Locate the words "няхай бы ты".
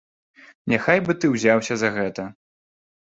0.71-1.31